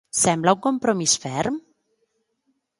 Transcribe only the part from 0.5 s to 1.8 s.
un compromís ferm?